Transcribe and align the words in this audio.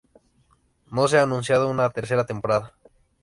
No 0.89 1.07
se 1.07 1.19
ha 1.19 1.21
anunciado 1.21 1.69
una 1.69 1.87
tercera 1.91 2.25
temporada. 2.25 2.73